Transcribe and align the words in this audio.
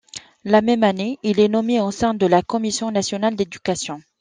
La 0.43 0.61
même 0.61 0.81
année, 0.81 1.19
il 1.21 1.39
est 1.39 1.47
nommé 1.47 1.79
au 1.79 1.91
sein 1.91 2.15
de 2.15 2.25
la 2.25 2.41
Commission 2.41 2.89
nationale 2.89 3.35
d'éducation. 3.35 4.01